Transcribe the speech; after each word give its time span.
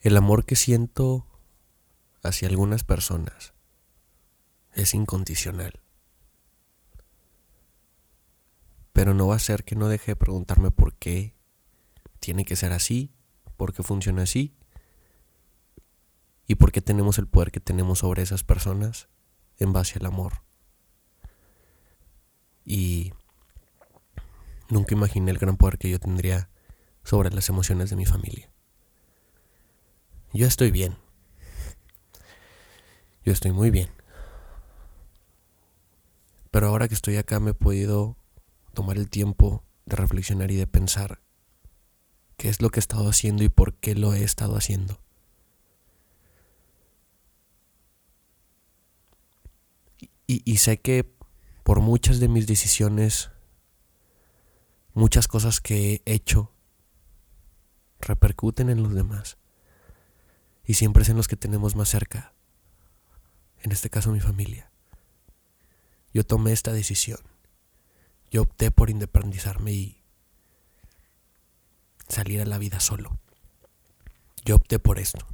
El 0.00 0.16
amor 0.16 0.44
que 0.44 0.54
siento 0.54 1.26
hacia 2.22 2.48
algunas 2.48 2.84
personas 2.84 3.52
es 4.72 4.94
incondicional. 4.94 5.80
Pero 8.92 9.12
no 9.12 9.26
va 9.26 9.34
a 9.34 9.40
ser 9.40 9.64
que 9.64 9.74
no 9.74 9.88
deje 9.88 10.12
de 10.12 10.16
preguntarme 10.16 10.70
por 10.70 10.94
qué 10.94 11.34
tiene 12.20 12.44
que 12.44 12.54
ser 12.54 12.72
así, 12.72 13.12
por 13.56 13.72
qué 13.72 13.82
funciona 13.82 14.22
así 14.22 14.54
y 16.46 16.54
por 16.54 16.70
qué 16.70 16.80
tenemos 16.80 17.18
el 17.18 17.26
poder 17.26 17.50
que 17.50 17.60
tenemos 17.60 17.98
sobre 17.98 18.22
esas 18.22 18.44
personas 18.44 19.08
en 19.56 19.72
base 19.72 19.98
al 19.98 20.06
amor. 20.06 20.42
Y 22.64 23.12
nunca 24.68 24.94
imaginé 24.94 25.32
el 25.32 25.38
gran 25.38 25.56
poder 25.56 25.76
que 25.76 25.90
yo 25.90 25.98
tendría 25.98 26.50
sobre 27.02 27.30
las 27.30 27.48
emociones 27.48 27.90
de 27.90 27.96
mi 27.96 28.06
familia. 28.06 28.48
Yo 30.38 30.46
estoy 30.46 30.70
bien. 30.70 30.96
Yo 33.24 33.32
estoy 33.32 33.50
muy 33.50 33.72
bien. 33.72 33.88
Pero 36.52 36.68
ahora 36.68 36.86
que 36.86 36.94
estoy 36.94 37.16
acá 37.16 37.40
me 37.40 37.50
he 37.50 37.54
podido 37.54 38.16
tomar 38.72 38.98
el 38.98 39.10
tiempo 39.10 39.64
de 39.84 39.96
reflexionar 39.96 40.52
y 40.52 40.54
de 40.54 40.68
pensar 40.68 41.20
qué 42.36 42.48
es 42.48 42.62
lo 42.62 42.70
que 42.70 42.78
he 42.78 42.86
estado 42.86 43.08
haciendo 43.08 43.42
y 43.42 43.48
por 43.48 43.74
qué 43.80 43.96
lo 43.96 44.14
he 44.14 44.22
estado 44.22 44.56
haciendo. 44.56 45.00
Y, 50.28 50.42
y, 50.44 50.58
sé 50.58 50.80
que 50.80 51.12
por 51.64 51.80
muchas 51.80 52.20
de 52.20 52.28
mis 52.28 52.46
decisiones, 52.46 53.32
muchas 54.94 55.26
cosas 55.26 55.60
que 55.60 56.00
he 56.06 56.14
hecho, 56.14 56.52
repercuten 57.98 58.70
en 58.70 58.84
los 58.84 58.94
demás. 58.94 59.36
Y 60.68 60.74
siempre 60.74 61.02
es 61.02 61.08
en 61.08 61.16
los 61.16 61.28
que 61.28 61.36
tenemos 61.36 61.76
más 61.76 61.88
cerca. 61.88 62.34
En 63.62 63.72
este 63.72 63.88
caso 63.88 64.12
mi 64.12 64.20
familia. 64.20 64.70
Yo 66.12 66.24
tomé 66.24 66.52
esta 66.52 66.72
decisión. 66.72 67.20
Yo 68.30 68.42
opté 68.42 68.70
por 68.70 68.90
independizarme 68.90 69.72
y 69.72 70.04
salir 72.06 72.42
a 72.42 72.44
la 72.44 72.58
vida 72.58 72.80
solo. 72.80 73.18
Yo 74.44 74.56
opté 74.56 74.78
por 74.78 74.98
esto. 74.98 75.26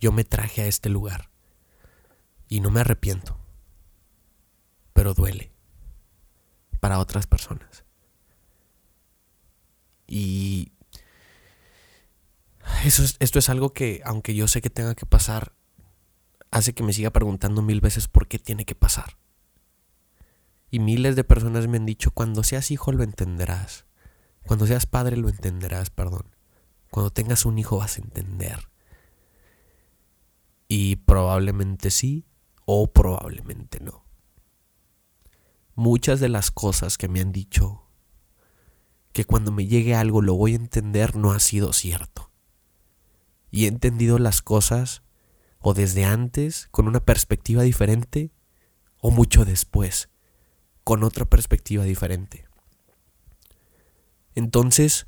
Yo 0.00 0.10
me 0.10 0.24
traje 0.24 0.62
a 0.62 0.66
este 0.66 0.88
lugar. 0.88 1.30
Y 2.48 2.58
no 2.58 2.70
me 2.72 2.80
arrepiento. 2.80 3.38
Pero 4.92 5.14
duele. 5.14 5.52
Para 6.80 6.98
otras 6.98 7.28
personas. 7.28 7.84
Y 10.08 10.72
eso 12.84 13.04
esto 13.18 13.38
es 13.38 13.48
algo 13.48 13.72
que, 13.72 14.00
aunque 14.04 14.34
yo 14.34 14.48
sé 14.48 14.60
que 14.60 14.70
tenga 14.70 14.94
que 14.94 15.06
pasar, 15.06 15.54
hace 16.50 16.74
que 16.74 16.82
me 16.82 16.92
siga 16.92 17.10
preguntando 17.10 17.62
mil 17.62 17.80
veces 17.80 18.08
por 18.08 18.28
qué 18.28 18.38
tiene 18.38 18.64
que 18.64 18.74
pasar. 18.74 19.16
Y 20.70 20.78
miles 20.78 21.16
de 21.16 21.24
personas 21.24 21.68
me 21.68 21.76
han 21.76 21.86
dicho, 21.86 22.10
cuando 22.10 22.42
seas 22.42 22.70
hijo 22.70 22.92
lo 22.92 23.02
entenderás. 23.02 23.84
Cuando 24.46 24.66
seas 24.66 24.86
padre 24.86 25.16
lo 25.16 25.28
entenderás, 25.28 25.90
perdón. 25.90 26.34
Cuando 26.90 27.10
tengas 27.10 27.44
un 27.44 27.58
hijo 27.58 27.78
vas 27.78 27.98
a 27.98 28.02
entender. 28.02 28.68
Y 30.68 30.96
probablemente 30.96 31.90
sí 31.90 32.26
o 32.64 32.90
probablemente 32.90 33.80
no. 33.80 34.04
Muchas 35.74 36.20
de 36.20 36.28
las 36.28 36.50
cosas 36.50 36.98
que 36.98 37.08
me 37.08 37.20
han 37.20 37.32
dicho 37.32 37.86
que 39.12 39.24
cuando 39.24 39.52
me 39.52 39.66
llegue 39.66 39.94
algo 39.94 40.22
lo 40.22 40.34
voy 40.34 40.52
a 40.52 40.56
entender 40.56 41.16
no 41.16 41.32
ha 41.32 41.40
sido 41.40 41.72
cierto. 41.72 42.31
Y 43.52 43.66
he 43.66 43.68
entendido 43.68 44.18
las 44.18 44.42
cosas 44.42 45.04
o 45.60 45.74
desde 45.74 46.04
antes 46.04 46.66
con 46.72 46.88
una 46.88 47.04
perspectiva 47.04 47.62
diferente 47.62 48.32
o 49.00 49.12
mucho 49.12 49.44
después 49.44 50.08
con 50.82 51.04
otra 51.04 51.24
perspectiva 51.24 51.84
diferente. 51.84 52.46
Entonces, 54.34 55.06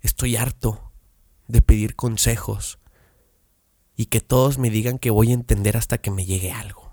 estoy 0.00 0.36
harto 0.36 0.92
de 1.48 1.62
pedir 1.62 1.96
consejos 1.96 2.78
y 3.96 4.06
que 4.06 4.20
todos 4.20 4.58
me 4.58 4.68
digan 4.68 4.98
que 4.98 5.10
voy 5.10 5.30
a 5.30 5.34
entender 5.34 5.76
hasta 5.76 5.98
que 5.98 6.10
me 6.10 6.24
llegue 6.24 6.52
algo 6.52 6.92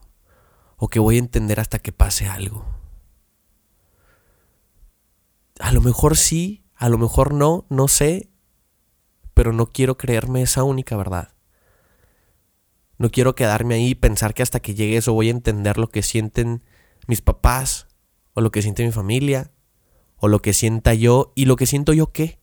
o 0.77 0.88
que 0.88 0.99
voy 0.99 1.15
a 1.15 1.19
entender 1.19 1.59
hasta 1.59 1.79
que 1.79 1.91
pase 1.91 2.27
algo. 2.27 2.65
A 5.59 5.73
lo 5.73 5.81
mejor 5.81 6.15
sí, 6.15 6.63
a 6.75 6.88
lo 6.88 6.97
mejor 6.97 7.33
no, 7.33 7.65
no 7.69 7.88
sé, 7.89 8.29
pero 9.39 9.53
no 9.53 9.67
quiero 9.67 9.97
creerme 9.97 10.41
esa 10.41 10.66
única 10.66 10.97
verdad. 10.97 11.29
No 12.97 13.09
quiero 13.09 13.35
quedarme 13.35 13.75
ahí 13.75 13.91
y 13.91 13.95
pensar 13.95 14.33
que 14.33 14.44
hasta 14.44 14.59
que 14.59 14.75
llegue 14.75 14.97
eso 14.97 15.13
voy 15.13 15.29
a 15.29 15.31
entender 15.31 15.77
lo 15.77 15.88
que 15.88 16.03
sienten 16.03 16.61
mis 17.07 17.22
papás, 17.22 17.88
o 18.33 18.41
lo 18.41 18.51
que 18.51 18.61
siente 18.61 18.83
mi 18.83 18.91
familia, 18.91 19.53
o 20.17 20.27
lo 20.27 20.41
que 20.41 20.51
sienta 20.51 20.94
yo, 20.94 21.31
y 21.38 21.45
lo 21.45 21.55
que 21.55 21.67
siento 21.67 21.94
yo 21.94 22.11
qué. 22.11 22.41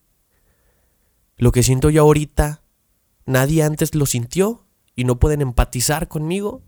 Lo 1.36 1.52
que 1.52 1.62
siento 1.62 1.90
yo 1.90 2.00
ahorita, 2.00 2.62
nadie 3.26 3.62
antes 3.62 3.94
lo 3.94 4.06
sintió 4.06 4.64
y 4.94 5.04
no 5.04 5.18
pueden 5.18 5.42
empatizar 5.42 6.08
conmigo. 6.08 6.62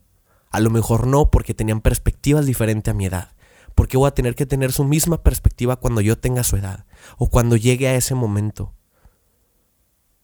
A 0.50 0.60
lo 0.60 0.68
mejor 0.68 1.06
no, 1.06 1.30
porque 1.30 1.54
tenían 1.54 1.80
perspectivas 1.80 2.44
diferentes 2.44 2.92
a 2.92 2.94
mi 2.94 3.06
edad. 3.06 3.34
Porque 3.74 3.96
voy 3.96 4.08
a 4.08 4.14
tener 4.14 4.34
que 4.34 4.44
tener 4.44 4.72
su 4.72 4.84
misma 4.84 5.22
perspectiva 5.22 5.76
cuando 5.76 6.02
yo 6.02 6.18
tenga 6.18 6.44
su 6.44 6.56
edad 6.56 6.84
o 7.16 7.30
cuando 7.30 7.56
llegue 7.56 7.88
a 7.88 7.94
ese 7.94 8.14
momento. 8.14 8.74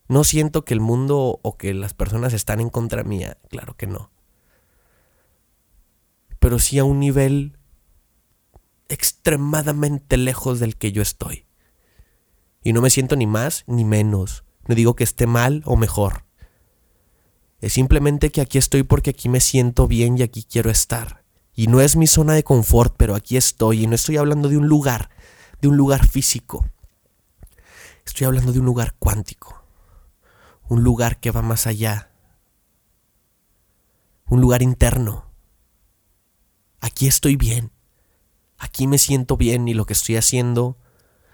No 0.08 0.24
siento 0.24 0.64
que 0.64 0.74
el 0.74 0.80
mundo 0.80 1.40
o 1.42 1.56
que 1.56 1.72
las 1.72 1.94
personas 1.94 2.32
están 2.32 2.60
en 2.60 2.68
contra 2.68 3.04
mía, 3.04 3.38
claro 3.48 3.76
que 3.76 3.86
no. 3.86 4.10
Pero 6.38 6.58
sí 6.58 6.78
a 6.78 6.84
un 6.84 7.00
nivel 7.00 7.58
extremadamente 8.88 10.16
lejos 10.16 10.60
del 10.60 10.76
que 10.76 10.92
yo 10.92 11.00
estoy. 11.00 11.46
Y 12.62 12.72
no 12.72 12.82
me 12.82 12.90
siento 12.90 13.16
ni 13.16 13.26
más 13.26 13.64
ni 13.66 13.84
menos. 13.84 14.44
No 14.66 14.74
digo 14.74 14.94
que 14.94 15.04
esté 15.04 15.26
mal 15.26 15.62
o 15.64 15.76
mejor. 15.76 16.24
Es 17.60 17.72
simplemente 17.72 18.30
que 18.30 18.42
aquí 18.42 18.58
estoy 18.58 18.82
porque 18.82 19.10
aquí 19.10 19.28
me 19.28 19.40
siento 19.40 19.88
bien 19.88 20.18
y 20.18 20.22
aquí 20.22 20.44
quiero 20.44 20.70
estar. 20.70 21.24
Y 21.54 21.66
no 21.66 21.80
es 21.80 21.96
mi 21.96 22.06
zona 22.06 22.34
de 22.34 22.44
confort, 22.44 22.94
pero 22.96 23.14
aquí 23.14 23.38
estoy. 23.38 23.84
Y 23.84 23.86
no 23.86 23.94
estoy 23.94 24.18
hablando 24.18 24.48
de 24.48 24.58
un 24.58 24.68
lugar, 24.68 25.08
de 25.62 25.68
un 25.68 25.76
lugar 25.76 26.06
físico. 26.06 26.66
Estoy 28.04 28.26
hablando 28.26 28.52
de 28.52 28.58
un 28.60 28.66
lugar 28.66 28.96
cuántico. 28.98 29.63
Un 30.68 30.82
lugar 30.82 31.20
que 31.20 31.30
va 31.30 31.42
más 31.42 31.66
allá. 31.66 32.10
Un 34.26 34.40
lugar 34.40 34.62
interno. 34.62 35.26
Aquí 36.80 37.06
estoy 37.06 37.36
bien 37.36 37.74
aquí 38.64 38.86
me 38.86 38.98
siento 38.98 39.36
bien 39.36 39.68
y 39.68 39.74
lo 39.74 39.84
que 39.84 39.92
estoy 39.92 40.16
haciendo, 40.16 40.78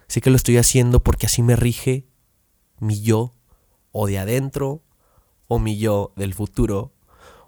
sé 0.09 0.21
que 0.21 0.31
lo 0.31 0.37
estoy 0.37 0.57
haciendo 0.57 1.03
porque 1.03 1.27
así 1.27 1.43
me 1.43 1.57
rige 1.57 2.09
mi 2.79 3.01
yo 3.03 3.35
o 3.93 4.07
de 4.07 4.19
adentro 4.19 4.83
o 5.47 5.59
mi 5.59 5.79
yo 5.79 6.13
del 6.17 6.35
futuro 6.35 6.93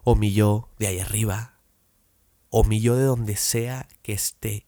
o 0.05 0.15
mi 0.15 0.33
yo 0.33 0.69
de 0.79 0.87
ahí 0.89 0.99
arriba 1.01 1.59
o 2.51 2.65
mi 2.65 2.81
yo 2.81 2.97
de 2.97 3.05
donde 3.05 3.37
sea 3.37 3.89
que 4.03 4.13
esté. 4.13 4.67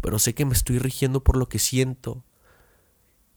Pero 0.00 0.18
sé 0.18 0.34
que 0.34 0.44
me 0.44 0.52
estoy 0.52 0.78
rigiendo 0.78 1.24
por 1.24 1.36
lo 1.36 1.48
que 1.48 1.58
siento 1.58 2.24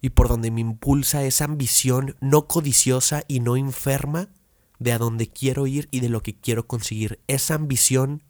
y 0.01 0.09
por 0.09 0.27
donde 0.27 0.51
me 0.51 0.61
impulsa 0.61 1.23
esa 1.23 1.45
ambición 1.45 2.15
no 2.21 2.47
codiciosa 2.47 3.23
y 3.27 3.39
no 3.39 3.57
enferma 3.57 4.29
de 4.79 4.93
a 4.93 4.97
donde 4.97 5.27
quiero 5.27 5.67
ir 5.67 5.87
y 5.91 5.99
de 5.99 6.09
lo 6.09 6.23
que 6.23 6.35
quiero 6.35 6.67
conseguir. 6.67 7.19
Esa 7.27 7.55
ambición 7.55 8.23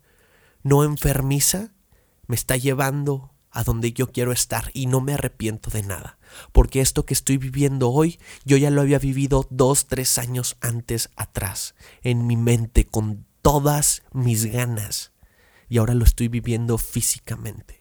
no 0.63 0.84
enfermiza 0.84 1.72
me 2.29 2.35
está 2.35 2.58
llevando 2.58 3.34
a 3.50 3.63
donde 3.63 3.91
yo 3.91 4.12
quiero 4.12 4.31
estar 4.31 4.69
y 4.75 4.85
no 4.85 5.02
me 5.02 5.16
arrepiento 5.16 5.72
de 5.72 5.81
nada. 5.81 6.19
Porque 6.52 6.79
esto 6.79 7.06
que 7.08 7.16
estoy 7.16 7.38
viviendo 7.38 7.90
hoy, 7.90 8.19
yo 8.46 8.56
ya 8.56 8.69
lo 8.69 8.81
había 8.81 9.00
vivido 9.00 9.47
dos, 9.49 9.88
tres 9.88 10.20
años 10.20 10.55
antes 10.61 11.09
atrás, 11.16 11.73
en 12.03 12.28
mi 12.28 12.38
mente, 12.38 12.85
con 12.85 13.26
todas 13.41 14.03
mis 14.14 14.46
ganas. 14.46 15.11
Y 15.70 15.79
ahora 15.79 15.96
lo 15.96 16.03
estoy 16.03 16.28
viviendo 16.28 16.78
físicamente. 16.78 17.78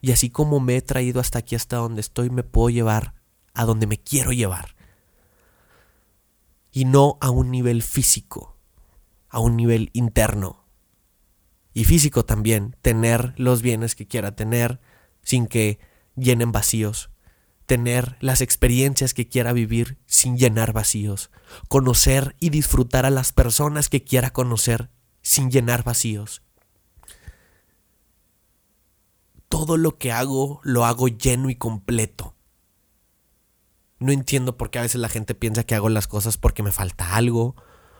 Y 0.00 0.12
así 0.12 0.30
como 0.30 0.60
me 0.60 0.76
he 0.76 0.82
traído 0.82 1.20
hasta 1.20 1.40
aquí, 1.40 1.54
hasta 1.54 1.76
donde 1.76 2.00
estoy, 2.00 2.30
me 2.30 2.42
puedo 2.42 2.70
llevar 2.70 3.14
a 3.54 3.64
donde 3.64 3.86
me 3.86 3.98
quiero 3.98 4.32
llevar. 4.32 4.76
Y 6.70 6.84
no 6.84 7.18
a 7.20 7.30
un 7.30 7.50
nivel 7.50 7.82
físico, 7.82 8.56
a 9.28 9.40
un 9.40 9.56
nivel 9.56 9.90
interno, 9.92 10.68
y 11.78 11.84
físico 11.84 12.24
también, 12.24 12.76
tener 12.82 13.34
los 13.36 13.62
bienes 13.62 13.94
que 13.94 14.08
quiera 14.08 14.34
tener 14.34 14.80
sin 15.22 15.46
que 15.46 15.78
llenen 16.16 16.50
vacíos, 16.50 17.10
tener 17.66 18.16
las 18.20 18.40
experiencias 18.40 19.14
que 19.14 19.28
quiera 19.28 19.52
vivir 19.52 19.96
sin 20.06 20.36
llenar 20.36 20.72
vacíos, 20.72 21.30
conocer 21.68 22.34
y 22.40 22.50
disfrutar 22.50 23.06
a 23.06 23.10
las 23.10 23.32
personas 23.32 23.88
que 23.88 24.02
quiera 24.02 24.30
conocer 24.30 24.90
sin 25.22 25.52
llenar 25.52 25.84
vacíos. 25.84 26.42
Todo 29.48 29.76
lo 29.76 29.96
que 29.98 30.12
hago 30.12 30.60
lo 30.62 30.84
hago 30.84 31.08
lleno 31.08 31.50
y 31.50 31.56
completo. 31.56 32.34
No 33.98 34.12
entiendo 34.12 34.56
por 34.56 34.70
qué 34.70 34.78
a 34.78 34.82
veces 34.82 35.00
la 35.00 35.08
gente 35.08 35.34
piensa 35.34 35.64
que 35.64 35.74
hago 35.74 35.88
las 35.88 36.06
cosas 36.06 36.36
porque 36.36 36.62
me 36.62 36.70
falta 36.70 37.16
algo 37.16 37.56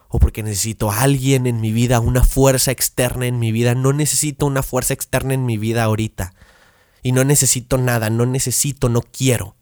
o 0.08 0.18
porque 0.18 0.42
necesito 0.42 0.90
a 0.90 1.02
alguien 1.02 1.46
en 1.46 1.60
mi 1.60 1.72
vida, 1.72 2.00
una 2.00 2.24
fuerza 2.24 2.70
externa 2.70 3.26
en 3.26 3.38
mi 3.38 3.52
vida. 3.52 3.74
No 3.74 3.92
necesito 3.92 4.46
una 4.46 4.62
fuerza 4.62 4.94
externa 4.94 5.34
en 5.34 5.44
mi 5.44 5.58
vida 5.58 5.84
ahorita. 5.84 6.34
Y 7.02 7.12
no 7.12 7.24
necesito 7.24 7.78
nada, 7.78 8.10
no 8.10 8.26
necesito, 8.26 8.88
no 8.88 9.02
quiero. 9.02 9.56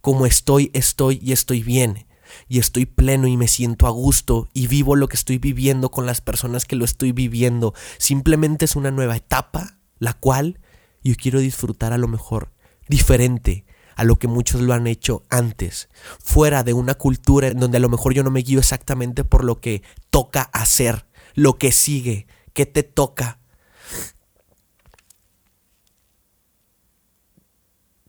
Como 0.00 0.26
estoy, 0.26 0.70
estoy 0.74 1.20
y 1.22 1.32
estoy 1.32 1.62
bien. 1.62 2.06
Y 2.48 2.58
estoy 2.58 2.84
pleno 2.84 3.26
y 3.26 3.36
me 3.36 3.48
siento 3.48 3.86
a 3.86 3.90
gusto 3.90 4.48
y 4.52 4.66
vivo 4.66 4.96
lo 4.96 5.08
que 5.08 5.16
estoy 5.16 5.38
viviendo 5.38 5.90
con 5.90 6.04
las 6.04 6.20
personas 6.20 6.66
que 6.66 6.76
lo 6.76 6.84
estoy 6.84 7.12
viviendo. 7.12 7.72
Simplemente 7.96 8.66
es 8.66 8.76
una 8.76 8.90
nueva 8.90 9.16
etapa, 9.16 9.78
la 9.98 10.12
cual 10.12 10.60
yo 11.02 11.14
quiero 11.16 11.40
disfrutar 11.40 11.92
a 11.92 11.98
lo 11.98 12.08
mejor 12.08 12.52
diferente 12.88 13.64
a 13.98 14.04
lo 14.04 14.16
que 14.16 14.28
muchos 14.28 14.60
lo 14.60 14.74
han 14.74 14.86
hecho 14.86 15.24
antes, 15.28 15.88
fuera 16.20 16.62
de 16.62 16.72
una 16.72 16.94
cultura 16.94 17.48
en 17.48 17.58
donde 17.58 17.78
a 17.78 17.80
lo 17.80 17.88
mejor 17.88 18.14
yo 18.14 18.22
no 18.22 18.30
me 18.30 18.42
guío 18.42 18.60
exactamente 18.60 19.24
por 19.24 19.42
lo 19.42 19.60
que 19.60 19.82
toca 20.10 20.42
hacer, 20.52 21.04
lo 21.34 21.58
que 21.58 21.72
sigue, 21.72 22.28
que 22.52 22.64
te 22.64 22.84
toca. 22.84 23.40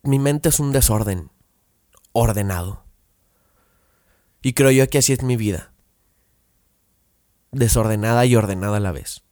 Mi 0.04 0.20
mente 0.20 0.50
es 0.50 0.60
un 0.60 0.72
desorden 0.72 1.32
ordenado. 2.12 2.84
Y 4.44 4.54
creo 4.54 4.70
yo 4.70 4.88
que 4.90 5.00
así 5.00 5.12
es 5.12 5.24
mi 5.24 5.38
vida. 5.38 5.74
Desordenada 7.52 8.28
y 8.28 8.36
ordenada 8.36 8.78
a 8.78 8.80
la 8.80 8.92
vez. 8.92 9.24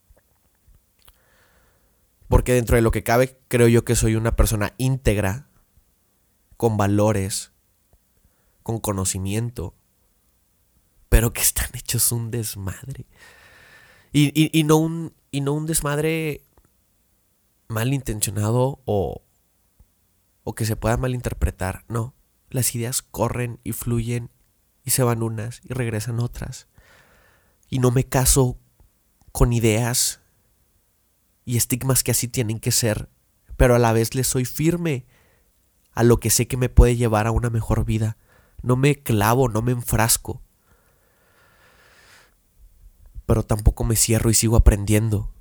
Porque 2.28 2.54
dentro 2.54 2.76
de 2.76 2.82
lo 2.82 2.92
que 2.92 3.04
cabe, 3.04 3.40
creo 3.48 3.68
yo 3.68 3.86
que 3.86 3.96
soy 3.96 4.16
una 4.16 4.36
persona 4.36 4.74
íntegra 4.78 5.50
con 6.58 6.76
valores, 6.76 7.54
con 8.64 8.80
conocimiento, 8.80 9.76
pero 11.10 11.32
que 11.32 11.42
están 11.42 11.70
hechos 11.74 12.12
un 12.12 12.32
desmadre. 12.32 13.06
Y, 14.12 14.64
no, 14.64 14.78
un, 14.78 15.14
y 15.32 15.42
no 15.42 15.54
un 15.54 15.68
desmadre 15.68 16.44
malintencionado 17.68 18.82
o, 18.86 19.22
o 20.44 20.56
que 20.56 20.66
se 20.66 20.76
pueda 20.76 20.98
malinterpretar. 20.98 21.86
No, 21.88 22.16
las 22.50 22.74
ideas 22.74 23.02
corren 23.04 23.60
y 23.64 23.74
fluyen 23.74 24.32
y 24.84 24.92
se 24.92 25.04
van 25.04 25.22
unas 25.22 25.62
y 25.64 25.74
regresan 25.74 26.20
otras. 26.20 26.68
Y 27.70 27.80
no 27.80 27.92
me 27.92 28.06
caso 28.06 28.58
con 29.32 29.54
ideas 29.54 30.22
y 31.48 31.56
estigmas 31.56 32.04
que 32.04 32.12
así 32.12 32.28
tienen 32.28 32.60
que 32.60 32.74
ser, 32.74 33.08
pero 33.56 33.74
a 33.74 33.80
la 33.80 33.94
vez 33.94 34.16
les 34.16 34.28
soy 34.28 34.44
firme 34.44 35.06
a 35.94 36.04
lo 36.04 36.20
que 36.20 36.30
sé 36.30 36.46
que 36.46 36.58
me 36.58 36.68
puede 36.68 36.98
llevar 36.98 37.26
a 37.26 37.32
una 37.32 37.50
mejor 37.50 37.86
vida. 37.86 38.18
No 38.62 38.76
me 38.76 39.02
clavo, 39.02 39.48
no 39.48 39.62
me 39.62 39.72
enfrasco. 39.72 40.42
Pero 43.26 43.44
tampoco 43.44 43.86
me 43.86 43.96
cierro 43.96 44.30
y 44.30 44.34
sigo 44.34 44.58
aprendiendo. 44.58 45.32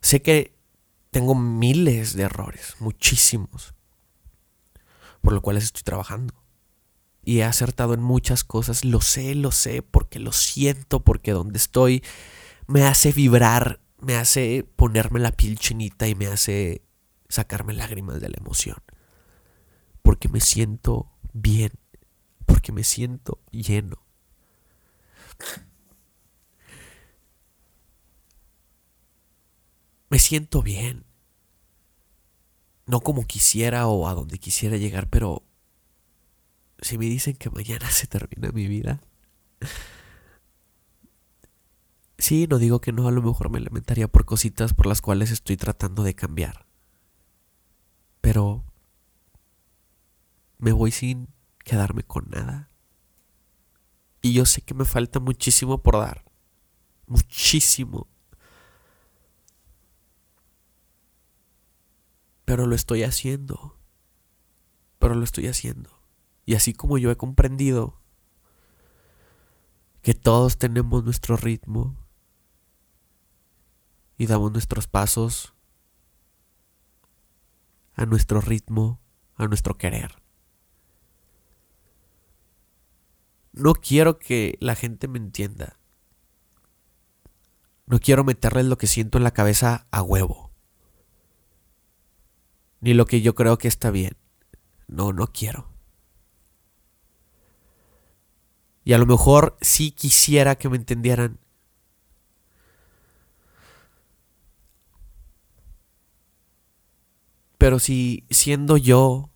Sé 0.00 0.22
que 0.22 0.56
tengo 1.10 1.34
miles 1.34 2.14
de 2.14 2.22
errores, 2.22 2.76
muchísimos, 2.80 3.74
por 5.20 5.34
lo 5.34 5.42
cual 5.42 5.58
estoy 5.58 5.82
trabajando. 5.82 6.41
Y 7.24 7.38
he 7.38 7.44
acertado 7.44 7.94
en 7.94 8.02
muchas 8.02 8.44
cosas, 8.44 8.84
lo 8.84 9.00
sé, 9.00 9.34
lo 9.34 9.52
sé, 9.52 9.82
porque 9.82 10.18
lo 10.18 10.32
siento, 10.32 11.00
porque 11.00 11.32
donde 11.32 11.58
estoy 11.58 12.02
me 12.66 12.84
hace 12.84 13.12
vibrar 13.12 13.82
me 14.02 14.16
hace 14.16 14.64
ponerme 14.76 15.20
la 15.20 15.32
piel 15.32 15.58
chinita 15.58 16.08
y 16.08 16.14
me 16.14 16.26
hace 16.26 16.82
sacarme 17.28 17.72
lágrimas 17.72 18.20
de 18.20 18.28
la 18.28 18.36
emoción. 18.38 18.76
Porque 20.02 20.28
me 20.28 20.40
siento 20.40 21.12
bien, 21.32 21.72
porque 22.44 22.72
me 22.72 22.82
siento 22.82 23.38
lleno. 23.52 24.04
Me 30.10 30.18
siento 30.18 30.62
bien. 30.62 31.06
No 32.86 33.00
como 33.00 33.24
quisiera 33.24 33.86
o 33.86 34.08
a 34.08 34.14
donde 34.14 34.38
quisiera 34.38 34.76
llegar, 34.76 35.08
pero 35.08 35.44
si 36.82 36.98
me 36.98 37.06
dicen 37.06 37.36
que 37.36 37.48
mañana 37.48 37.90
se 37.90 38.06
termina 38.06 38.52
mi 38.52 38.68
vida, 38.68 39.00
Sí, 42.22 42.46
no 42.46 42.58
digo 42.58 42.80
que 42.80 42.92
no, 42.92 43.08
a 43.08 43.10
lo 43.10 43.20
mejor 43.20 43.50
me 43.50 43.58
lamentaría 43.58 44.06
por 44.06 44.24
cositas 44.24 44.74
por 44.74 44.86
las 44.86 45.02
cuales 45.02 45.32
estoy 45.32 45.56
tratando 45.56 46.04
de 46.04 46.14
cambiar. 46.14 46.66
Pero 48.20 48.64
me 50.58 50.70
voy 50.70 50.92
sin 50.92 51.28
quedarme 51.64 52.04
con 52.04 52.30
nada. 52.30 52.70
Y 54.20 54.34
yo 54.34 54.46
sé 54.46 54.62
que 54.62 54.72
me 54.72 54.84
falta 54.84 55.18
muchísimo 55.18 55.82
por 55.82 55.98
dar. 55.98 56.24
Muchísimo. 57.08 58.06
Pero 62.44 62.66
lo 62.68 62.76
estoy 62.76 63.02
haciendo. 63.02 63.80
Pero 65.00 65.16
lo 65.16 65.24
estoy 65.24 65.48
haciendo. 65.48 66.01
Y 66.44 66.54
así 66.54 66.72
como 66.72 66.98
yo 66.98 67.10
he 67.10 67.16
comprendido 67.16 68.00
que 70.02 70.14
todos 70.14 70.58
tenemos 70.58 71.04
nuestro 71.04 71.36
ritmo, 71.36 71.96
y 74.22 74.26
damos 74.26 74.52
nuestros 74.52 74.86
pasos 74.86 75.52
a 77.94 78.06
nuestro 78.06 78.40
ritmo, 78.40 79.00
a 79.34 79.48
nuestro 79.48 79.76
querer. 79.76 80.22
No 83.52 83.74
quiero 83.74 84.20
que 84.20 84.56
la 84.60 84.76
gente 84.76 85.08
me 85.08 85.18
entienda. 85.18 85.76
No 87.86 87.98
quiero 87.98 88.22
meterles 88.22 88.66
lo 88.66 88.78
que 88.78 88.86
siento 88.86 89.18
en 89.18 89.24
la 89.24 89.32
cabeza 89.32 89.88
a 89.90 90.02
huevo. 90.02 90.52
Ni 92.80 92.94
lo 92.94 93.06
que 93.06 93.22
yo 93.22 93.34
creo 93.34 93.58
que 93.58 93.66
está 93.66 93.90
bien. 93.90 94.16
No, 94.86 95.12
no 95.12 95.26
quiero. 95.26 95.71
Y 98.84 98.94
a 98.94 98.98
lo 98.98 99.06
mejor 99.06 99.56
sí 99.60 99.92
quisiera 99.92 100.56
que 100.56 100.68
me 100.68 100.76
entendieran, 100.76 101.38
Pero 107.62 107.78
si 107.78 108.24
siendo 108.28 108.76
yo 108.76 109.30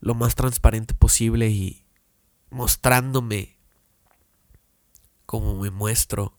lo 0.00 0.16
más 0.16 0.34
transparente 0.34 0.92
posible 0.92 1.50
y 1.50 1.86
mostrándome 2.50 3.56
como 5.24 5.56
me 5.56 5.70
muestro, 5.70 6.36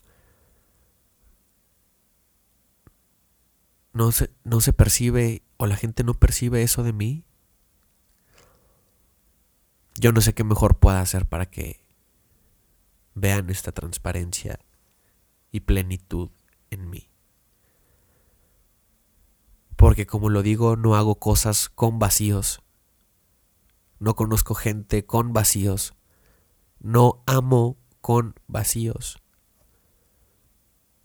no 3.93 4.12
se, 4.12 4.29
no 4.43 4.60
se 4.60 4.74
percibe 4.74 5.41
o 5.55 5.67
la 5.67 5.77
gente 5.77 6.03
no 6.03 6.15
percibe 6.15 6.63
eso 6.63 6.83
de 6.83 6.91
mí, 6.91 7.24
yo 9.98 10.12
no 10.12 10.19
sé 10.19 10.33
qué 10.33 10.43
mejor 10.43 10.79
pueda 10.79 11.00
hacer 11.00 11.25
para 11.25 11.45
que 11.45 11.82
vean 13.13 13.50
esta 13.50 13.72
transparencia 13.72 14.60
y 15.51 15.62
plenitud 15.62 16.29
en 16.70 16.89
mí. 16.89 17.10
Porque 19.75 20.05
como 20.05 20.29
lo 20.29 20.41
digo, 20.41 20.75
no 20.75 20.96
hago 20.96 21.15
cosas 21.20 21.70
con 21.70 22.00
vacíos. 22.00 22.62
No 24.00 24.15
conozco 24.15 24.55
gente 24.55 25.05
con 25.05 25.34
vacíos. 25.34 25.93
No 26.79 27.24
amo 27.25 27.77
con 28.01 28.36
vacíos. 28.48 29.22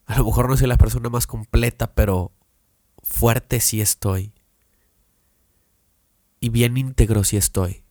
A 0.07 0.17
lo 0.17 0.25
mejor 0.25 0.49
no 0.49 0.57
soy 0.57 0.69
la 0.69 0.79
persona 0.79 1.11
más 1.11 1.27
completa, 1.27 1.95
pero 1.95 2.33
fuerte 3.03 3.61
sí 3.61 3.81
estoy. 3.81 4.33
Y 6.41 6.49
bien 6.49 6.77
íntegro 6.77 7.25
sí 7.25 7.37
estoy. 7.37 7.85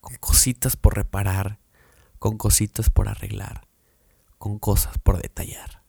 Con 0.00 0.16
cositas 0.16 0.76
por 0.76 0.94
reparar, 0.94 1.58
con 2.26 2.38
cositas 2.38 2.90
por 2.90 3.08
arreglar, 3.08 3.68
con 4.36 4.58
cosas 4.58 4.98
por 4.98 5.22
detallar, 5.22 5.84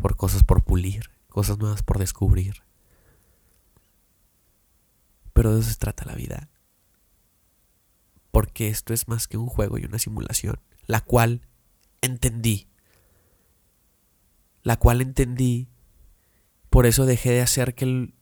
por 0.00 0.16
cosas 0.16 0.44
por 0.44 0.64
pulir 0.64 1.10
cosas 1.28 1.58
nuevas 1.58 1.82
por 1.82 1.98
descubrir. 1.98 2.62
Pero 5.34 5.52
de 5.52 5.60
eso 5.60 5.68
se 5.68 5.76
trata 5.76 6.06
la 6.06 6.14
vida. 6.14 6.48
Porque 8.30 8.68
esto 8.68 8.94
es 8.94 9.08
más 9.08 9.28
que 9.28 9.36
un 9.36 9.48
juego 9.48 9.76
y 9.76 9.84
una 9.84 9.98
simulación, 9.98 10.58
la 10.86 11.02
cual 11.02 11.42
entendí. 12.00 12.70
La 14.62 14.78
cual 14.78 15.02
entendí. 15.02 15.68
Por 16.70 16.86
eso 16.86 17.04
dejé 17.04 17.32
de 17.32 17.42
hacer 17.42 17.74
que 17.74 17.84
el... 17.84 18.14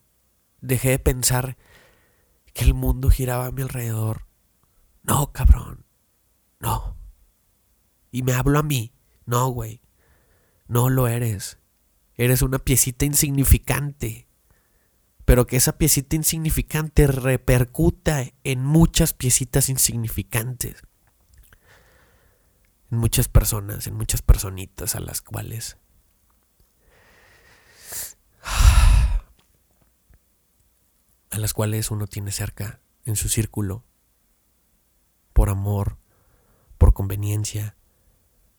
Dejé 0.61 0.90
de 0.90 0.99
pensar 0.99 1.56
que 2.54 2.64
el 2.64 2.75
mundo 2.75 3.08
giraba 3.08 3.46
a 3.46 3.52
mi 3.52 3.62
alrededor. 3.62 4.26
No, 5.04 5.32
cabrón. 5.32 5.86
No. 6.58 6.96
Y 8.10 8.22
me 8.22 8.32
hablo 8.32 8.58
a 8.58 8.62
mí. 8.62 8.92
No, 9.25 9.48
güey. 9.48 9.82
No 10.68 10.88
lo 10.88 11.08
eres. 11.08 11.58
Eres 12.14 12.42
una 12.42 12.58
piecita 12.58 13.04
insignificante. 13.04 14.28
pero 15.25 15.46
que 15.46 15.56
esa 15.56 15.76
piecita 15.76 16.14
insignificante 16.14 17.08
repercuta 17.08 18.25
en 18.44 18.64
muchas 18.64 19.12
piecitas 19.12 19.68
insignificantes. 19.68 20.82
En 22.92 22.98
muchas 22.98 23.28
personas, 23.28 23.88
en 23.88 23.94
muchas 23.94 24.22
personitas 24.22 24.94
a 24.94 25.00
las 25.00 25.20
cuales 25.22 25.78
a 31.30 31.38
las 31.38 31.52
cuales 31.52 31.90
uno 31.90 32.06
tiene 32.06 32.30
cerca 32.30 32.80
en 33.04 33.16
su 33.16 33.28
círculo 33.28 33.84
por 35.32 35.50
amor, 35.50 35.98
por 36.78 36.92
conveniencia, 36.92 37.76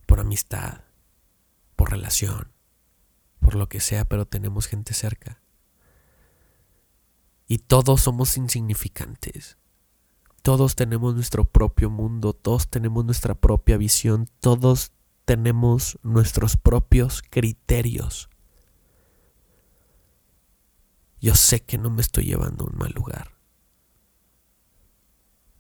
por 0.06 0.20
amistad, 0.20 0.82
por 1.76 1.92
relación, 1.92 2.52
por 3.40 3.56
lo 3.56 3.70
que 3.70 3.80
sea, 3.80 4.06
pero 4.06 4.26
tenemos 4.26 4.68
gente 4.68 4.94
cerca. 4.94 5.42
Y 7.48 7.60
todos 7.60 8.02
somos 8.02 8.36
insignificantes. 8.38 9.58
Todos 10.42 10.76
tenemos 10.76 11.14
nuestro 11.16 11.46
propio 11.46 11.90
mundo, 11.90 12.34
todos 12.34 12.70
tenemos 12.70 13.04
nuestra 13.06 13.36
propia 13.36 13.78
visión, 13.78 14.30
todos 14.40 14.92
tenemos 15.26 16.00
nuestros 16.04 16.56
propios 16.56 17.22
criterios. 17.22 18.30
Yo 21.20 21.36
sé 21.36 21.64
que 21.64 21.78
no 21.78 21.90
me 21.90 22.02
estoy 22.02 22.26
llevando 22.26 22.64
a 22.64 22.70
un 22.70 22.78
mal 22.78 22.92
lugar. 22.92 23.38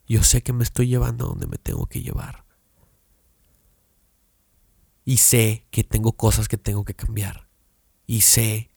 Yo 0.07 0.23
sé 0.23 0.41
que 0.41 0.53
me 0.53 0.63
estoy 0.63 0.87
llevando 0.87 1.25
a 1.25 1.29
donde 1.29 1.47
me 1.47 1.57
tengo 1.57 1.85
que 1.87 2.01
llevar. 2.01 2.46
Y 5.07 5.19
sé 5.19 5.65
que 5.71 5.85
tengo 5.85 6.11
cosas 6.17 6.49
que 6.49 6.57
tengo 6.57 6.83
que 6.83 6.93
cambiar. 6.93 7.47
Y 8.05 8.23
sé 8.23 8.71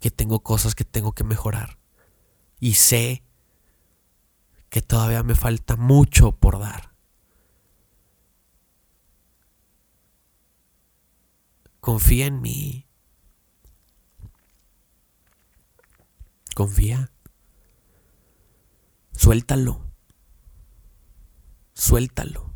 que 0.00 0.10
tengo 0.10 0.42
cosas 0.42 0.74
que 0.74 0.86
tengo 0.86 1.12
que 1.12 1.22
mejorar. 1.22 1.78
Y 2.58 2.76
sé 2.76 3.22
que 4.70 4.80
todavía 4.80 5.22
me 5.22 5.34
falta 5.34 5.76
mucho 5.76 6.32
por 6.32 6.58
dar. 6.58 6.94
Confía 11.80 12.24
en 12.24 12.40
mí. 12.40 12.86
Confía. 16.54 17.12
Suéltalo. 19.12 19.92
Suéltalo. 21.74 22.55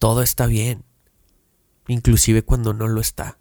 Todo 0.00 0.22
está 0.22 0.46
bien, 0.46 0.84
inclusive 1.86 2.42
cuando 2.42 2.74
no 2.74 2.88
lo 2.88 3.00
está. 3.00 3.38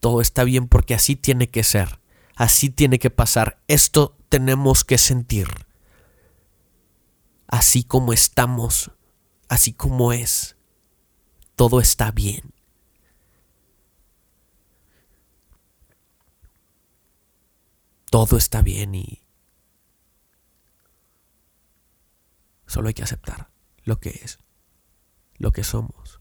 Todo 0.00 0.20
está 0.20 0.42
bien 0.42 0.66
porque 0.66 0.94
así 0.94 1.14
tiene 1.14 1.48
que 1.48 1.62
ser, 1.62 2.00
así 2.34 2.70
tiene 2.70 2.98
que 2.98 3.10
pasar. 3.10 3.62
Esto 3.68 4.16
tenemos 4.28 4.82
que 4.82 4.98
sentir. 4.98 5.46
Así 7.46 7.84
como 7.84 8.12
estamos, 8.12 8.90
así 9.48 9.72
como 9.72 10.12
es, 10.12 10.56
todo 11.54 11.80
está 11.80 12.10
bien. 12.10 12.52
todo 18.10 18.36
está 18.36 18.60
bien 18.60 18.94
y 18.94 19.22
solo 22.66 22.88
hay 22.88 22.94
que 22.94 23.04
aceptar 23.04 23.50
lo 23.84 23.98
que 24.00 24.10
es, 24.10 24.40
lo 25.40 25.52
que 25.52 25.64
somos. 25.64 26.20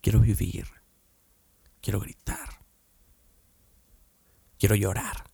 Quiero 0.00 0.20
vivir, 0.20 0.66
quiero 1.80 2.00
gritar, 2.00 2.60
quiero 4.58 4.74
llorar, 4.74 5.30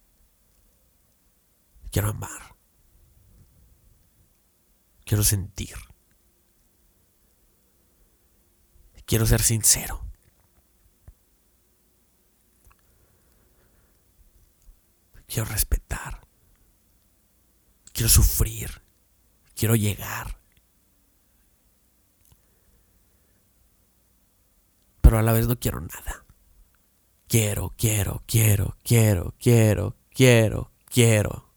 quiero 1.90 2.10
amar. 2.10 2.50
Quiero 5.04 5.24
sentir. 5.24 5.74
Quiero 9.06 9.26
ser 9.26 9.42
sincero. 9.42 10.09
Quiero 15.30 15.48
respetar. 15.48 16.26
Quiero 17.92 18.08
sufrir. 18.08 18.82
Quiero 19.54 19.76
llegar. 19.76 20.40
Pero 25.00 25.18
a 25.18 25.22
la 25.22 25.32
vez 25.32 25.46
no 25.46 25.56
quiero 25.56 25.80
nada. 25.80 26.24
Quiero, 27.28 27.72
quiero, 27.78 28.24
quiero, 28.26 28.76
quiero, 28.82 29.36
quiero, 29.38 29.96
quiero, 30.10 30.72
quiero. 30.86 31.48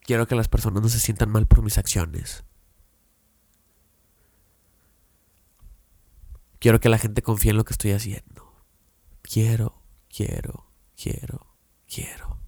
Quiero 0.00 0.26
que 0.26 0.34
las 0.34 0.48
personas 0.48 0.82
no 0.82 0.88
se 0.88 0.98
sientan 0.98 1.30
mal 1.30 1.46
por 1.46 1.62
mis 1.62 1.78
acciones. 1.78 2.42
Quiero 6.64 6.80
que 6.80 6.88
la 6.88 6.96
gente 6.96 7.20
confíe 7.20 7.50
en 7.50 7.58
lo 7.58 7.64
que 7.66 7.74
estoy 7.74 7.90
haciendo. 7.90 8.50
Quiero, 9.20 9.82
quiero, 10.08 10.72
quiero, 10.96 11.58
quiero. 11.86 12.38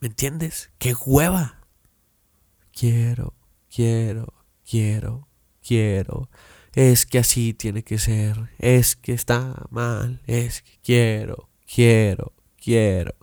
¿Me 0.00 0.08
entiendes? 0.08 0.72
¡Qué 0.78 0.92
hueva! 0.92 1.60
Quiero, 2.72 3.34
quiero, 3.72 4.34
quiero, 4.68 5.28
quiero. 5.62 6.28
Es 6.72 7.06
que 7.06 7.20
así 7.20 7.54
tiene 7.54 7.84
que 7.84 7.98
ser. 7.98 8.50
Es 8.58 8.96
que 8.96 9.12
está 9.12 9.66
mal. 9.70 10.20
Es 10.26 10.62
que 10.62 10.80
quiero, 10.82 11.48
quiero, 11.64 12.32
quiero. 12.56 13.14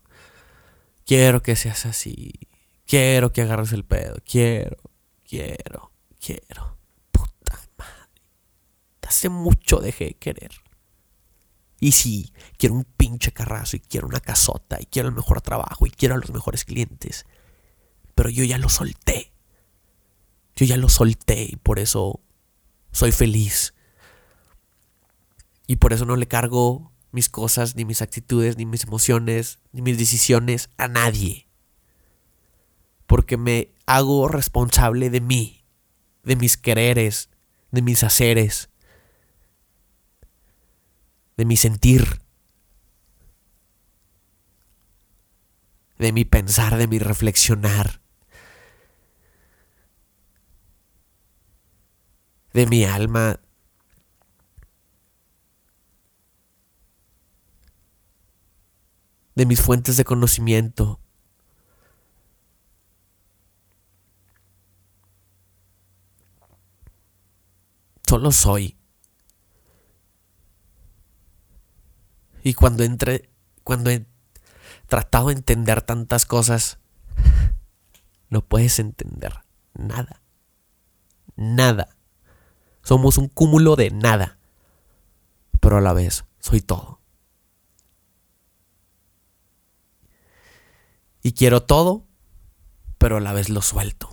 Quiero 1.06 1.42
que 1.42 1.58
seas 1.58 1.86
así. 1.86 2.32
Quiero 2.86 3.34
que 3.34 3.42
agarres 3.42 3.74
el 3.74 3.84
pedo. 3.84 4.16
Quiero, 4.24 4.78
quiero, 5.26 5.92
quiero. 6.18 6.81
Hace 9.12 9.28
mucho 9.28 9.82
dejé 9.82 10.06
de 10.06 10.14
querer. 10.14 10.52
Y 11.82 11.92
sí, 11.92 12.32
quiero 12.58 12.76
un 12.76 12.86
pinche 12.86 13.34
carrazo 13.34 13.76
y 13.76 13.82
quiero 13.82 14.08
una 14.08 14.22
casota 14.22 14.78
y 14.80 14.86
quiero 14.86 15.10
el 15.10 15.16
mejor 15.16 15.42
trabajo 15.42 15.86
y 15.86 15.92
quiero 15.92 16.16
a 16.16 16.18
los 16.18 16.32
mejores 16.32 16.64
clientes. 16.64 17.26
Pero 18.16 18.30
yo 18.30 18.46
ya 18.46 18.58
lo 18.58 18.70
solté. 18.70 19.34
Yo 20.56 20.66
ya 20.66 20.78
lo 20.78 20.88
solté 20.88 21.44
y 21.44 21.58
por 21.58 21.78
eso 21.78 22.22
soy 22.94 23.12
feliz. 23.12 23.74
Y 25.68 25.76
por 25.76 25.92
eso 25.92 26.06
no 26.06 26.16
le 26.16 26.30
cargo 26.30 26.94
mis 27.12 27.28
cosas, 27.28 27.76
ni 27.76 27.84
mis 27.84 28.02
actitudes, 28.02 28.56
ni 28.56 28.66
mis 28.66 28.86
emociones, 28.86 29.60
ni 29.74 29.82
mis 29.82 29.98
decisiones 29.98 30.70
a 30.78 30.88
nadie. 30.88 31.50
Porque 33.08 33.36
me 33.36 33.74
hago 33.86 34.30
responsable 34.30 35.10
de 35.10 35.20
mí, 35.20 35.66
de 36.24 36.38
mis 36.38 36.56
quereres, 36.56 37.30
de 37.72 37.82
mis 37.82 38.06
haceres, 38.06 38.71
de 41.42 41.46
mi 41.46 41.58
sentir, 41.58 42.22
de 45.98 46.12
mi 46.12 46.24
pensar, 46.24 46.78
de 46.78 46.88
mi 46.88 47.00
reflexionar, 47.00 48.00
de 52.54 52.68
mi 52.68 52.86
alma, 52.86 53.40
de 59.34 59.46
mis 59.48 59.60
fuentes 59.60 59.98
de 59.98 60.04
conocimiento. 60.04 61.00
Solo 68.08 68.32
soy. 68.32 68.81
Y 72.44 72.54
cuando 72.54 72.84
entré, 72.84 73.30
cuando 73.64 73.90
he 73.90 74.06
tratado 74.88 75.28
de 75.28 75.36
entender 75.36 75.82
tantas 75.82 76.26
cosas, 76.26 76.80
no 78.30 78.42
puedes 78.42 78.80
entender 78.80 79.34
nada. 79.74 80.22
Nada. 81.36 81.96
Somos 82.84 83.18
un 83.18 83.28
cúmulo 83.28 83.76
de 83.76 83.92
nada. 83.92 84.38
Pero 85.60 85.78
a 85.78 85.82
la 85.82 85.94
vez 85.94 86.26
soy 86.40 86.62
todo. 86.62 87.02
y 91.24 91.34
quiero 91.34 91.64
todo, 91.64 92.08
pero 92.98 93.18
a 93.18 93.22
la 93.22 93.34
vez 93.34 93.50
lo 93.50 93.62
suelto. 93.62 94.10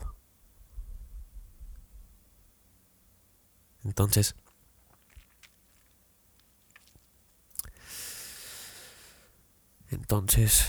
Entonces, 3.84 4.36
Entonces... 9.90 10.66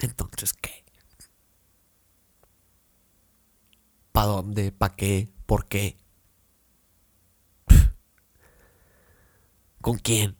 Entonces, 0.00 0.52
¿qué? 0.52 0.84
¿Para 4.12 4.26
dónde? 4.28 4.72
¿Para 4.72 4.94
qué? 4.94 5.28
¿Por 5.46 5.66
qué? 5.66 5.96
¿Con 9.80 9.98
quién? 9.98 10.36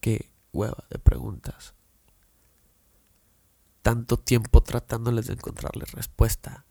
Qué 0.00 0.32
hueva 0.52 0.84
de 0.90 0.98
preguntas. 0.98 1.74
Tanto 3.82 4.16
tiempo 4.18 4.62
tratándoles 4.62 5.26
de 5.26 5.34
encontrarles 5.34 5.92
respuesta. 5.92 6.64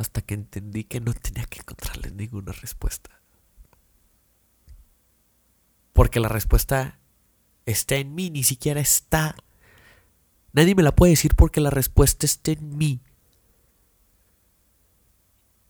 Hasta 0.00 0.22
que 0.22 0.32
entendí 0.32 0.84
que 0.84 0.98
no 0.98 1.12
tenía 1.12 1.44
que 1.44 1.60
encontrarles 1.60 2.14
ninguna 2.14 2.52
respuesta. 2.52 3.20
Porque 5.92 6.20
la 6.20 6.28
respuesta 6.28 6.98
está 7.66 7.96
en 7.96 8.14
mí, 8.14 8.30
ni 8.30 8.42
siquiera 8.42 8.80
está. 8.80 9.36
Nadie 10.54 10.74
me 10.74 10.82
la 10.82 10.96
puede 10.96 11.10
decir 11.12 11.36
porque 11.36 11.60
la 11.60 11.68
respuesta 11.68 12.24
está 12.24 12.52
en 12.52 12.78
mí. 12.78 13.02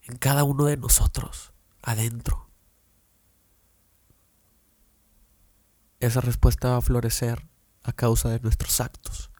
En 0.02 0.16
cada 0.16 0.44
uno 0.44 0.66
de 0.66 0.76
nosotros, 0.76 1.52
adentro. 1.82 2.48
Esa 5.98 6.20
respuesta 6.20 6.70
va 6.70 6.76
a 6.76 6.82
florecer 6.82 7.48
a 7.82 7.92
causa 7.92 8.28
de 8.28 8.38
nuestros 8.38 8.80
actos. 8.80 9.32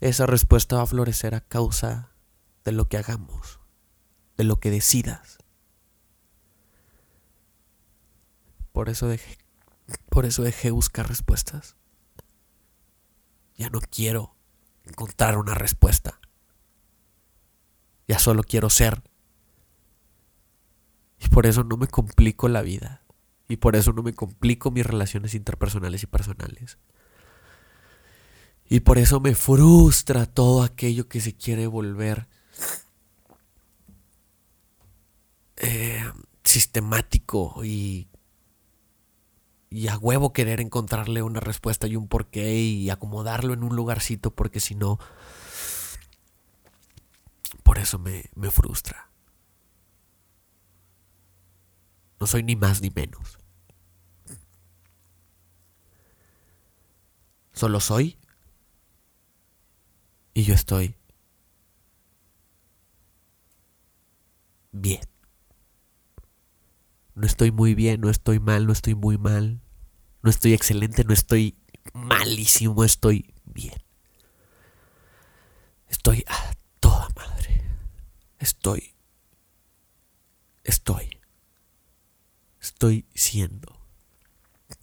Esa 0.00 0.26
respuesta 0.26 0.78
va 0.78 0.82
a 0.82 0.86
florecer 0.86 1.36
a 1.36 1.42
causa 1.42 2.15
de 2.66 2.72
lo 2.72 2.88
que 2.88 2.96
hagamos, 2.96 3.60
de 4.36 4.42
lo 4.42 4.58
que 4.58 4.72
decidas. 4.72 5.38
Por 8.72 8.88
eso 8.88 9.06
dejé, 9.06 9.38
por 10.10 10.26
eso 10.26 10.42
dejé 10.42 10.72
buscar 10.72 11.08
respuestas. 11.08 11.76
Ya 13.56 13.70
no 13.70 13.80
quiero 13.80 14.34
encontrar 14.82 15.38
una 15.38 15.54
respuesta. 15.54 16.20
Ya 18.08 18.18
solo 18.18 18.42
quiero 18.42 18.68
ser. 18.68 19.00
Y 21.20 21.28
por 21.28 21.46
eso 21.46 21.62
no 21.62 21.76
me 21.76 21.86
complico 21.86 22.48
la 22.48 22.62
vida. 22.62 23.04
Y 23.48 23.58
por 23.58 23.76
eso 23.76 23.92
no 23.92 24.02
me 24.02 24.12
complico 24.12 24.72
mis 24.72 24.84
relaciones 24.84 25.36
interpersonales 25.36 26.02
y 26.02 26.06
personales. 26.08 26.78
Y 28.68 28.80
por 28.80 28.98
eso 28.98 29.20
me 29.20 29.36
frustra 29.36 30.26
todo 30.26 30.64
aquello 30.64 31.06
que 31.08 31.20
se 31.20 31.36
quiere 31.36 31.68
volver 31.68 32.26
eh, 35.56 36.04
sistemático 36.44 37.64
y, 37.64 38.08
y 39.70 39.88
a 39.88 39.98
huevo 39.98 40.32
querer 40.32 40.60
encontrarle 40.60 41.22
una 41.22 41.40
respuesta 41.40 41.86
y 41.86 41.96
un 41.96 42.08
porqué 42.08 42.54
y 42.60 42.90
acomodarlo 42.90 43.54
en 43.54 43.62
un 43.62 43.74
lugarcito 43.76 44.30
porque 44.30 44.60
si 44.60 44.74
no, 44.74 44.98
por 47.62 47.78
eso 47.78 47.98
me, 47.98 48.24
me 48.34 48.50
frustra. 48.50 49.10
No 52.18 52.26
soy 52.26 52.42
ni 52.42 52.56
más 52.56 52.80
ni 52.80 52.90
menos. 52.90 53.38
Solo 57.52 57.80
soy 57.80 58.18
y 60.34 60.44
yo 60.44 60.54
estoy 60.54 60.94
bien. 64.72 65.15
No 67.16 67.26
estoy 67.26 67.50
muy 67.50 67.74
bien, 67.74 68.02
no 68.02 68.10
estoy 68.10 68.40
mal, 68.40 68.66
no 68.66 68.74
estoy 68.74 68.94
muy 68.94 69.16
mal. 69.16 69.62
No 70.22 70.28
estoy 70.28 70.52
excelente, 70.52 71.02
no 71.02 71.14
estoy 71.14 71.56
malísimo, 71.94 72.84
estoy 72.84 73.34
bien. 73.46 73.82
Estoy 75.88 76.24
a 76.28 76.52
toda 76.78 77.08
madre. 77.16 77.64
Estoy. 78.38 78.94
Estoy. 80.62 81.08
Estoy 82.60 83.06
siendo. 83.14 83.80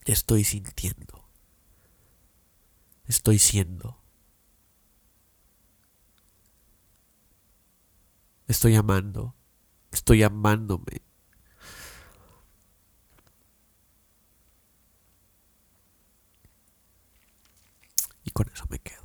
Estoy 0.05 0.43
sintiendo. 0.43 1.29
Estoy 3.05 3.37
siendo. 3.37 4.01
Estoy 8.47 8.73
amando. 8.73 9.35
Estoy 9.91 10.23
amándome. 10.23 11.12
Con 18.33 18.49
eso 18.49 18.65
me 18.69 18.79
quedo. 18.79 19.02